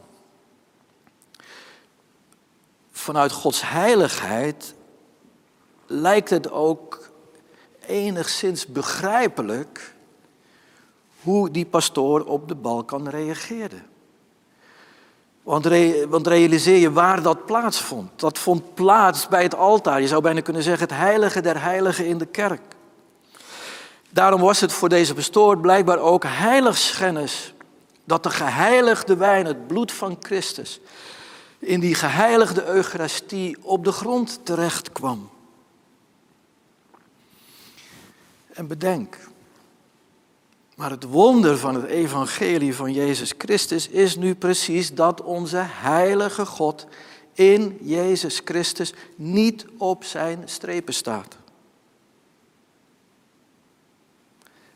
[2.91, 4.73] Vanuit Gods heiligheid
[5.85, 7.09] lijkt het ook
[7.85, 9.95] enigszins begrijpelijk
[11.27, 13.81] hoe die pastoor op de Balkan reageerde.
[15.43, 18.19] Want, realiseer je waar dat plaatsvond.
[18.19, 20.01] Dat vond plaats bij het altaar.
[20.01, 22.61] Je zou bijna kunnen zeggen het heilige der heiligen in de kerk.
[24.09, 27.53] Daarom was het voor deze pastoor blijkbaar ook heiligschennis
[28.03, 30.79] dat de geheiligde wijn, het bloed van Christus,
[31.59, 35.29] in die geheiligde Eucharistie op de grond terecht kwam.
[38.53, 39.17] En bedenk,
[40.77, 46.45] maar het wonder van het evangelie van Jezus Christus is nu precies dat onze heilige
[46.45, 46.87] God
[47.33, 51.37] in Jezus Christus niet op zijn strepen staat.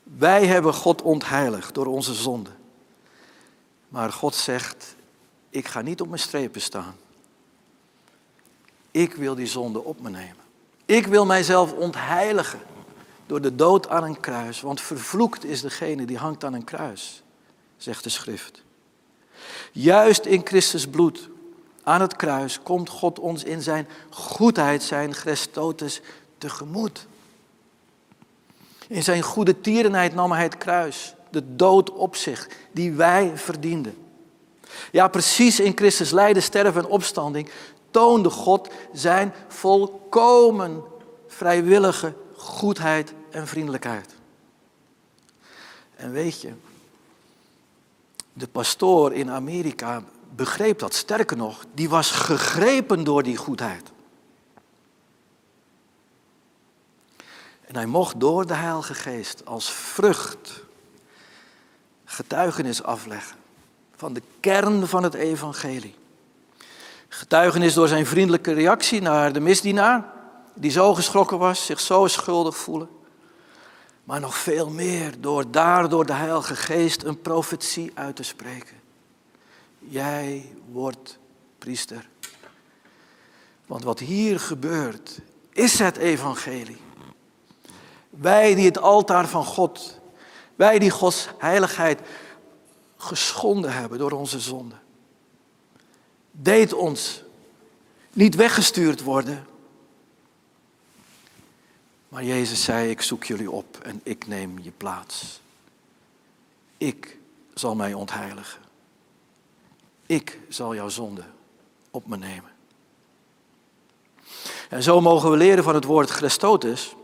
[0.04, 2.50] Wij hebben God ontheiligd door onze zonde.
[3.88, 4.96] Maar God zegt,
[5.50, 6.96] ik ga niet op mijn strepen staan.
[8.92, 10.44] Ik wil die zonde op me nemen.
[10.86, 12.60] Ik wil mijzelf ontheiligen
[13.32, 14.62] door de dood aan een kruis.
[14.62, 17.24] Want vervloekt is degene die hangt aan een kruis,
[17.78, 18.64] zegt de schrift.
[19.72, 21.30] Juist in Christus bloed,
[21.84, 26.02] aan het kruis, komt God ons in zijn goedheid, zijn Christotus,
[26.38, 27.08] tegemoet.
[28.88, 33.98] In zijn goede tierenheid nam hij het kruis, de dood op zich, die wij verdienden.
[34.92, 37.50] Ja, precies in Christus lijden, sterven en opstanding
[37.92, 40.84] toonde God zijn volkomen
[41.28, 44.16] vrijwillige goedheid en vriendelijkheid.
[45.96, 46.54] En weet je,
[48.34, 50.04] de pastoor in Amerika
[50.36, 50.94] begreep dat.
[50.94, 53.92] Sterker nog, die was gegrepen door die goedheid.
[57.62, 60.64] En hij mocht door de Heilige Geest als vrucht
[62.06, 63.38] getuigenis afleggen
[63.96, 65.96] van de kern van het evangelie.
[67.08, 70.14] Getuigenis door zijn vriendelijke reactie naar de misdienaar,
[70.54, 72.90] die zo geschrokken was, zich zo schuldig voelen.
[74.12, 78.76] Maar nog veel meer door daardoor de Heilige Geest een profetie uit te spreken.
[79.80, 81.20] Jij wordt
[81.58, 82.10] priester.
[83.66, 85.20] Want wat hier gebeurt,
[85.52, 86.82] is het evangelie.
[88.10, 90.00] Wij die het altaar van God,
[90.56, 92.00] wij die Gods heiligheid
[92.98, 94.76] geschonden hebben door onze zonde,
[96.32, 97.24] deed ons
[98.14, 99.46] niet weggestuurd worden,
[102.12, 105.42] maar Jezus zei, ik zoek jullie op en ik neem je plaats.
[106.78, 107.18] Ik
[107.54, 108.62] zal mij ontheiligen.
[110.06, 111.24] Ik zal jouw zonde
[111.92, 112.52] op me nemen.
[114.70, 116.96] En zo mogen we leren van het woord Christotus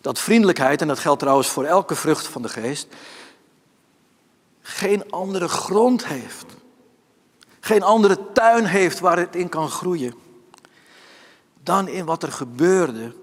[0.00, 2.86] dat vriendelijkheid, en dat geldt trouwens voor elke vrucht van de geest,
[4.62, 6.46] geen andere grond heeft.
[7.60, 10.14] Geen andere tuin heeft waar het in kan groeien.
[11.62, 13.14] Dan in wat er gebeurde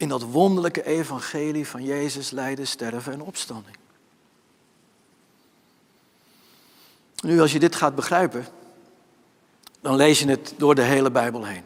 [0.00, 3.76] in dat wonderlijke evangelie van Jezus lijden, sterven en opstanding.
[7.22, 8.46] Nu, als je dit gaat begrijpen,
[9.80, 11.62] dan lees je het door de hele Bijbel heen.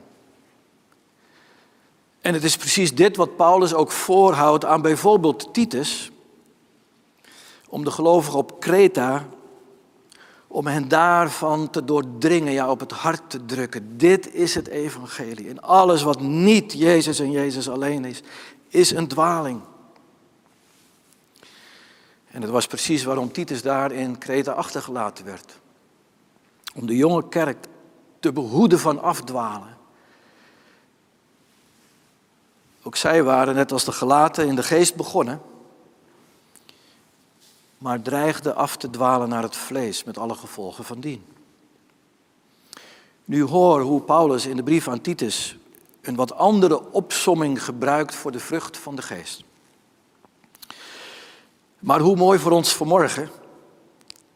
[2.20, 6.10] En het is precies dit wat Paulus ook voorhoudt aan bijvoorbeeld Titus,
[7.68, 9.28] om de gelovigen op Kreta,
[10.54, 13.98] om hen daarvan te doordringen, ja, op het hart te drukken.
[13.98, 15.48] Dit is het evangelie.
[15.48, 18.22] En alles wat niet Jezus en Jezus alleen is,
[18.68, 19.60] is een dwaling.
[22.26, 25.58] En het was precies waarom Titus daar in Kreta achtergelaten werd.
[26.74, 27.66] Om de jonge kerk
[28.20, 29.76] te behoeden van afdwalen.
[32.82, 35.40] Ook zij waren, net als de gelaten, in de geest begonnen
[37.84, 41.24] maar dreigde af te dwalen naar het vlees met alle gevolgen van dien.
[43.24, 45.58] Nu hoor hoe Paulus in de brief aan Titus
[46.00, 49.44] een wat andere opsomming gebruikt voor de vrucht van de geest.
[51.78, 53.30] Maar hoe mooi voor ons vanmorgen,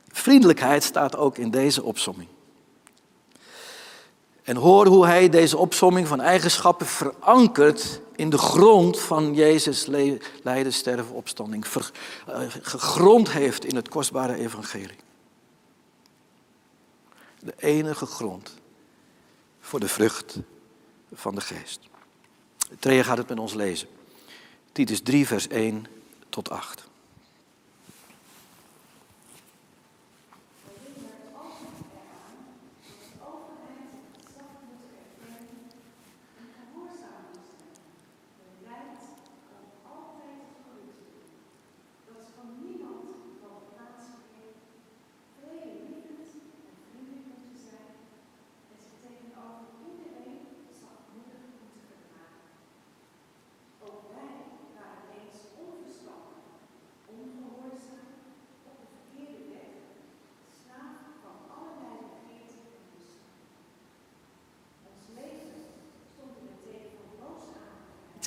[0.08, 2.28] vriendelijkheid staat ook in deze opsomming.
[4.48, 9.86] En hoor hoe hij deze opsomming van eigenschappen verankert in de grond van Jezus
[10.42, 11.66] lijden, sterven, opstanding.
[11.66, 11.90] Ver,
[12.28, 14.96] uh, gegrond heeft in het kostbare evangelie.
[17.40, 18.54] De enige grond
[19.60, 20.38] voor de vrucht
[21.12, 21.80] van de geest.
[22.78, 23.88] Treja gaat het met ons lezen.
[24.72, 25.86] Titus 3, vers 1
[26.28, 26.87] tot 8.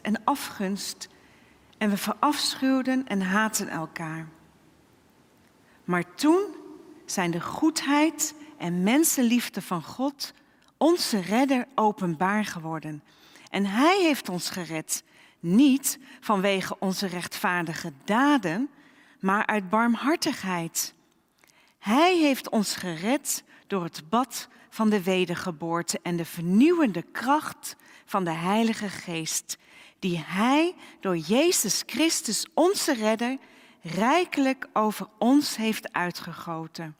[0.01, 1.09] En afgunst
[1.77, 4.27] en we verafschuwden en haatten elkaar.
[5.83, 6.55] Maar toen
[7.05, 10.33] zijn de goedheid en mensenliefde van God,
[10.77, 13.03] onze redder, openbaar geworden.
[13.49, 15.03] En Hij heeft ons gered,
[15.39, 18.69] niet vanwege onze rechtvaardige daden,
[19.19, 20.93] maar uit barmhartigheid.
[21.79, 28.23] Hij heeft ons gered door het bad van de wedergeboorte en de vernieuwende kracht van
[28.23, 29.57] de Heilige Geest,
[30.01, 33.37] die Hij door Jezus Christus, onze Redder,
[33.81, 36.95] rijkelijk over ons heeft uitgegoten.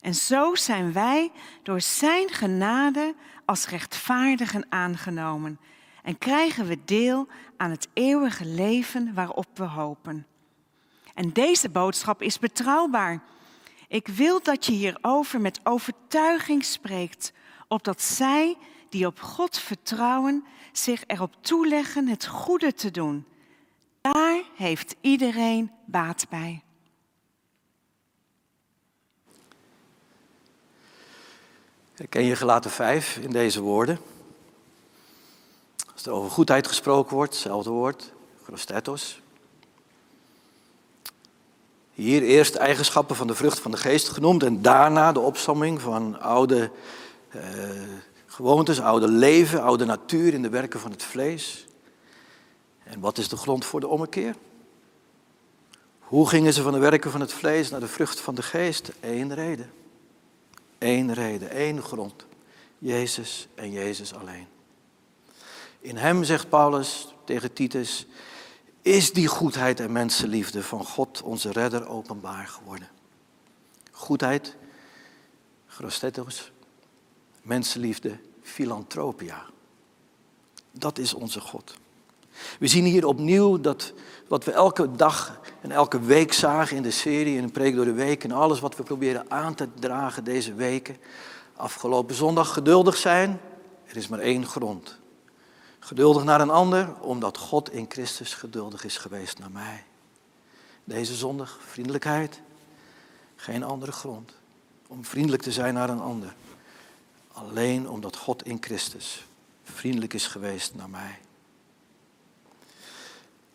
[0.00, 5.58] En zo zijn wij door Zijn genade als rechtvaardigen aangenomen
[6.02, 10.26] en krijgen we deel aan het eeuwige leven waarop we hopen.
[11.14, 13.22] En deze boodschap is betrouwbaar.
[13.88, 17.32] Ik wil dat je hierover met overtuiging spreekt,
[17.68, 18.56] opdat zij
[18.88, 20.44] die op God vertrouwen
[20.78, 23.26] zich erop toeleggen het goede te doen.
[24.00, 26.62] Daar heeft iedereen baat bij.
[32.08, 33.98] Ken je gelaten vijf in deze woorden?
[35.92, 39.22] Als er over goedheid gesproken wordt, hetzelfde woord, grostetos.
[41.92, 46.20] Hier eerst eigenschappen van de vrucht van de geest genoemd en daarna de opsomming van
[46.20, 46.70] oude
[47.28, 47.40] eh,
[48.34, 51.66] gewoontes, oude leven, oude natuur in de werken van het vlees.
[52.84, 54.34] En wat is de grond voor de ommekeer?
[55.98, 58.92] Hoe gingen ze van de werken van het vlees naar de vrucht van de geest?
[59.00, 59.72] Eén reden.
[60.78, 62.26] Eén reden, één grond.
[62.78, 64.46] Jezus en Jezus alleen.
[65.80, 68.06] In hem, zegt Paulus tegen Titus,
[68.82, 72.88] is die goedheid en mensenliefde van God, onze redder, openbaar geworden.
[73.90, 74.56] Goedheid,
[75.66, 76.52] grostetos,
[77.44, 79.44] mensenliefde, filantropia.
[80.70, 81.74] Dat is onze God.
[82.58, 83.92] We zien hier opnieuw dat
[84.28, 87.84] wat we elke dag en elke week zagen in de serie, in een preek door
[87.84, 90.96] de week en alles wat we proberen aan te dragen deze weken.
[91.56, 93.40] Afgelopen zondag geduldig zijn,
[93.86, 94.98] er is maar één grond.
[95.78, 99.84] Geduldig naar een ander, omdat God in Christus geduldig is geweest naar mij.
[100.84, 102.40] Deze zondag vriendelijkheid,
[103.36, 104.32] geen andere grond
[104.86, 106.34] om vriendelijk te zijn naar een ander.
[107.34, 109.26] Alleen omdat God in Christus
[109.62, 111.18] vriendelijk is geweest naar mij.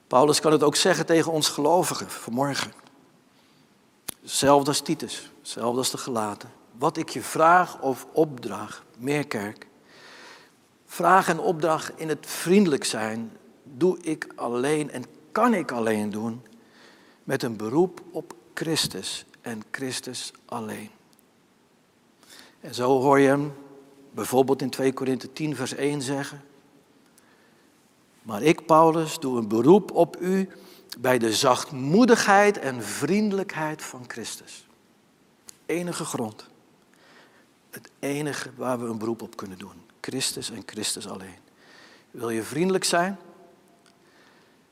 [0.07, 2.73] Paulus kan het ook zeggen tegen ons gelovigen vanmorgen.
[4.21, 6.51] Hetzelfde als Titus, hetzelfde als de gelaten.
[6.77, 9.67] Wat ik je vraag of opdraag, meer kerk.
[10.85, 16.45] Vraag en opdracht in het vriendelijk zijn doe ik alleen en kan ik alleen doen
[17.23, 20.89] met een beroep op Christus en Christus alleen.
[22.59, 23.53] En zo hoor je hem
[24.19, 26.41] bijvoorbeeld in 2 Korinthe 10 vers 1 zeggen.
[28.21, 30.49] Maar ik, Paulus, doe een beroep op u
[30.99, 34.67] bij de zachtmoedigheid en vriendelijkheid van Christus.
[35.65, 36.47] Enige grond.
[37.69, 39.82] Het enige waar we een beroep op kunnen doen.
[40.01, 41.38] Christus en Christus alleen.
[42.12, 43.19] Wil je vriendelijk zijn?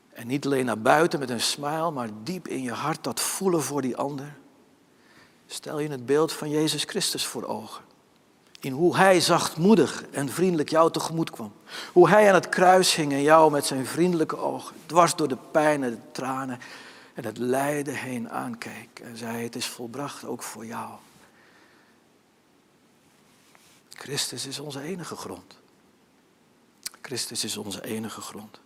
[0.10, 3.64] En niet alleen naar buiten met een smile, maar diep in je hart dat voelen
[3.64, 4.38] voor die ander.
[5.46, 7.87] Stel je het beeld van Jezus Christus voor ogen.
[8.60, 11.54] In hoe hij zachtmoedig en vriendelijk jou tegemoet kwam.
[11.94, 15.38] Hoe hij aan het kruis hing en jou met zijn vriendelijke ogen, dwars door de
[15.52, 16.60] pijn en de tranen
[17.14, 19.00] en het lijden heen aankeek.
[19.04, 20.90] En zei, het is volbracht ook voor jou.
[23.90, 25.58] Christus is onze enige grond.
[27.02, 28.60] Christus is onze enige grond.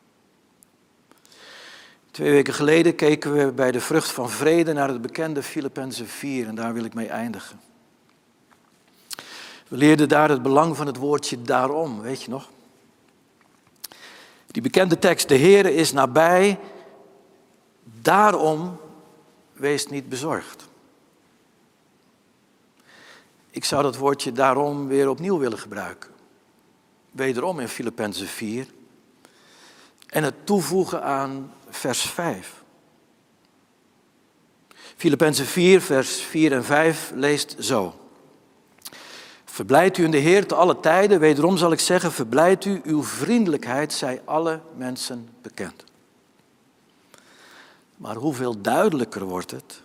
[2.11, 6.47] Twee weken geleden keken we bij de vrucht van vrede naar het bekende Filippenzen 4
[6.47, 7.59] en daar wil ik mee eindigen.
[9.72, 12.49] We leerden daar het belang van het woordje daarom, weet je nog?
[14.47, 16.59] Die bekende tekst, de Heere is nabij,
[17.84, 18.80] daarom
[19.53, 20.67] wees niet bezorgd.
[23.49, 26.09] Ik zou dat woordje daarom weer opnieuw willen gebruiken.
[27.11, 28.67] Wederom in Filippenzen 4.
[30.07, 32.63] En het toevoegen aan vers 5.
[34.95, 38.01] Filippenzen 4, vers 4 en 5 leest zo.
[39.62, 41.20] Verblijd u in de Heer te alle tijden.
[41.20, 45.84] Wederom zal ik zeggen, verblijd u, uw vriendelijkheid zij alle mensen bekend.
[47.95, 49.82] Maar hoeveel duidelijker wordt het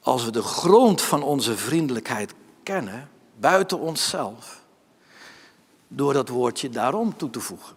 [0.00, 4.64] als we de grond van onze vriendelijkheid kennen, buiten onszelf,
[5.88, 7.76] door dat woordje daarom toe te voegen.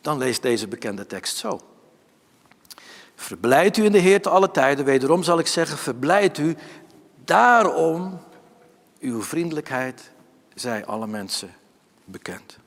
[0.00, 1.60] Dan leest deze bekende tekst zo.
[3.14, 4.84] Verblijd u in de Heer te alle tijden.
[4.84, 6.56] Wederom zal ik zeggen, verblijd u.
[7.24, 8.20] Daarom,
[9.00, 10.10] uw vriendelijkheid
[10.54, 11.54] zij alle mensen
[12.04, 12.58] bekend.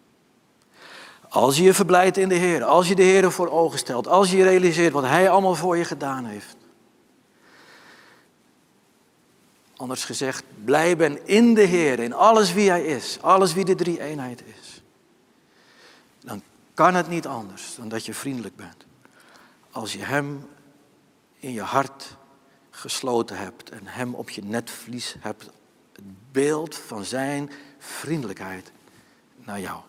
[1.30, 4.32] Als je je verblijdt in de Heer, als je de Heer voor ogen stelt, als
[4.32, 6.56] je realiseert wat Hij allemaal voor je gedaan heeft.
[9.76, 13.76] Anders gezegd, blij ben in de Heer, in alles wie Hij is, alles wie de
[13.76, 14.82] drie eenheid is.
[16.20, 16.41] Dan
[16.74, 18.86] kan het niet anders dan dat je vriendelijk bent.
[19.72, 20.47] Als je Hem
[21.39, 22.18] in je hart
[22.76, 25.50] gesloten hebt en Hem op je netvlies hebt,
[25.92, 28.72] het beeld van Zijn vriendelijkheid
[29.36, 29.82] naar jou.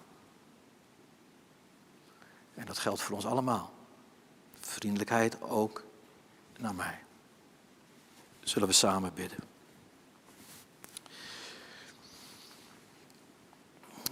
[2.54, 3.72] En dat geldt voor ons allemaal.
[4.60, 5.84] Vriendelijkheid ook
[6.58, 6.98] naar mij.
[8.40, 9.38] Zullen we samen bidden.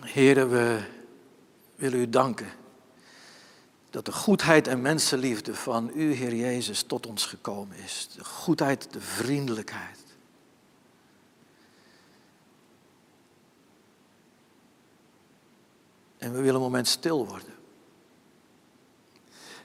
[0.01, 0.85] Heren, we
[1.75, 2.49] willen u danken
[3.95, 8.09] dat de goedheid en mensenliefde van u, Heer Jezus, tot ons gekomen is.
[8.16, 9.99] De goedheid, de vriendelijkheid.
[16.18, 17.55] En we willen een moment stil worden.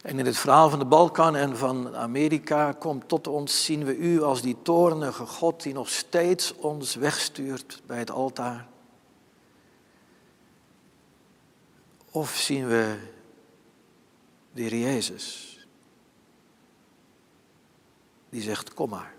[0.01, 3.97] En in het verhaal van de Balkan en van Amerika komt tot ons, zien we
[3.97, 8.67] u als die toornige God die nog steeds ons wegstuurt bij het altaar.
[12.11, 13.17] Of zien we
[14.51, 15.57] de Heer Jezus,
[18.29, 19.13] die zegt, kom maar.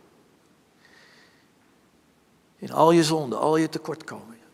[2.57, 4.49] In al je zonden, al je tekortkomingen,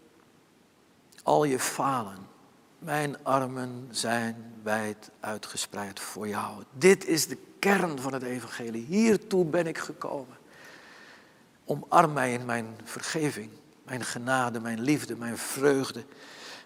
[1.22, 2.26] al je falen,
[2.78, 6.62] mijn armen zijn wijd uitgespreid voor jou.
[6.72, 8.86] Dit is de kern van het evangelie.
[8.86, 10.36] Hiertoe ben ik gekomen.
[11.64, 13.50] Omarm mij in mijn vergeving,
[13.84, 16.04] mijn genade, mijn liefde, mijn vreugde,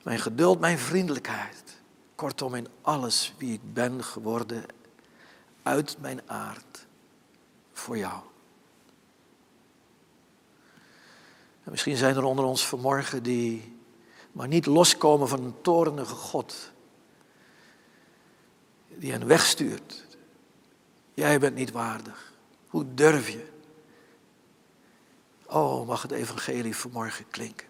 [0.02, 1.79] mijn geduld, mijn vriendelijkheid.
[2.20, 4.64] Kortom, in alles wie ik ben geworden,
[5.62, 6.86] uit mijn aard,
[7.72, 8.20] voor jou.
[11.62, 13.78] En misschien zijn er onder ons vanmorgen die
[14.32, 16.72] maar niet loskomen van een torenige God.
[18.88, 20.06] Die hen wegstuurt.
[21.14, 22.32] Jij bent niet waardig.
[22.66, 23.48] Hoe durf je?
[25.46, 27.68] Oh, mag het evangelie vanmorgen klinken.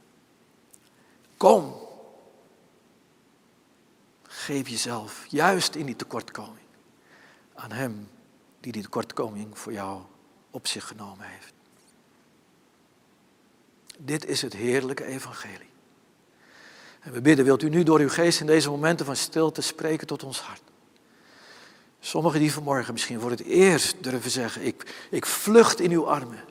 [1.37, 1.89] Kom.
[4.51, 6.67] Geef jezelf, juist in die tekortkoming,
[7.55, 8.09] aan Hem
[8.61, 10.03] die die tekortkoming voor jou
[10.51, 11.53] op zich genomen heeft.
[13.99, 15.71] Dit is het heerlijke evangelie.
[17.01, 20.07] En we bidden, wilt u nu door uw geest in deze momenten van stilte spreken
[20.07, 20.63] tot ons hart.
[22.01, 26.45] Sommigen die vanmorgen misschien voor het eerst durven zeggen, ik, ik vlucht in uw armen.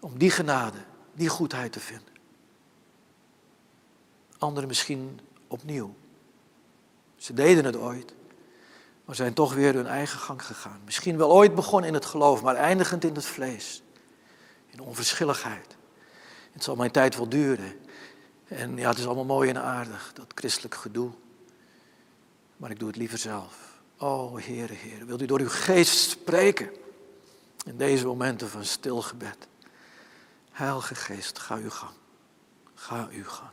[0.00, 0.78] Om die genade,
[1.14, 2.14] die goedheid te vinden.
[4.38, 5.20] Anderen misschien
[5.52, 5.94] opnieuw.
[7.16, 8.14] Ze deden het ooit,
[9.04, 10.80] maar zijn toch weer hun eigen gang gegaan.
[10.84, 13.82] Misschien wel ooit begonnen in het geloof, maar eindigend in het vlees.
[14.66, 15.76] In onverschilligheid.
[16.52, 17.80] Het zal mijn tijd wel duren.
[18.48, 21.10] En ja, het is allemaal mooi en aardig, dat christelijk gedoe.
[22.56, 23.80] Maar ik doe het liever zelf.
[23.98, 26.70] Oh, Heere, Heere, wilt u door uw geest spreken
[27.64, 29.48] in deze momenten van stil gebed.
[30.50, 31.92] Heilige Geest, ga uw gang.
[32.74, 33.50] Ga uw gang.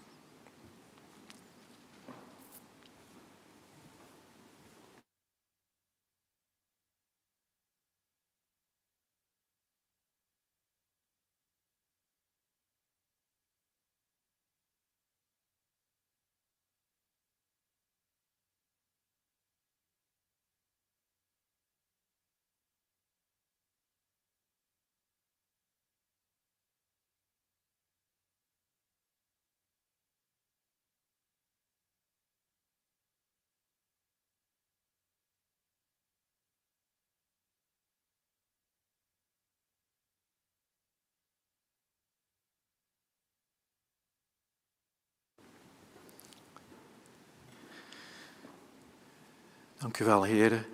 [49.80, 50.66] Dank u wel, heren,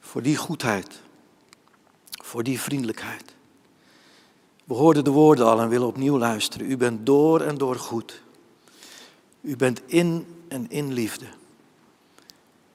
[0.00, 1.00] voor die goedheid,
[2.10, 3.34] voor die vriendelijkheid.
[4.64, 6.70] We hoorden de woorden al en willen opnieuw luisteren.
[6.70, 8.22] U bent door en door goed.
[9.40, 11.26] U bent in en in liefde.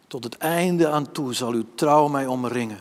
[0.08, 2.80] Tot het einde aan toe zal uw trouw mij omringen.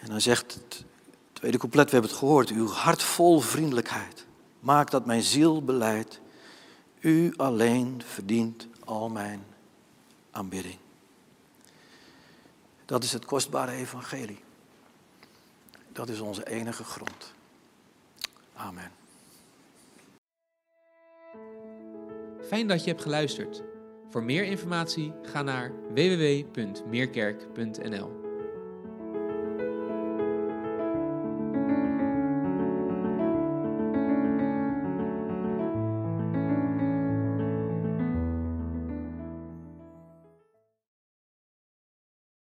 [0.00, 0.84] En dan zegt het
[1.32, 4.26] tweede couplet, we hebben het gehoord, uw hart vol vriendelijkheid
[4.60, 6.20] maakt dat mijn ziel beleidt.
[7.00, 9.44] U alleen verdient al mijn
[10.34, 10.78] aanbidding.
[12.84, 14.42] Dat is het kostbare evangelie.
[15.92, 17.32] Dat is onze enige grond.
[18.54, 18.90] Amen.
[22.46, 23.62] Fijn dat je hebt geluisterd.
[24.10, 28.23] Voor meer informatie ga naar www.meerkerk.nl.